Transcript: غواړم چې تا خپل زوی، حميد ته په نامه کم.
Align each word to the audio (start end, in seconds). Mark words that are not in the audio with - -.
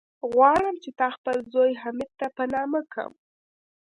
غواړم 0.31 0.75
چې 0.83 0.89
تا 0.99 1.07
خپل 1.15 1.37
زوی، 1.53 1.71
حميد 1.81 2.11
ته 2.19 2.27
په 2.35 2.43
نامه 2.53 2.81
کم. 2.93 3.11